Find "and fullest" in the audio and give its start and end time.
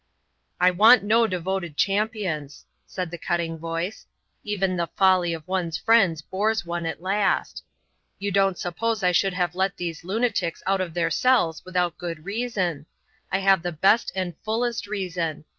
14.15-14.87